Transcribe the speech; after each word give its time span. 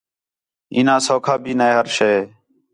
اِینا 0.75 0.95
سَوکھا 1.05 1.35
بھی 1.43 1.53
نے 1.59 1.67
ہر 1.75 1.87
شے 1.95 2.13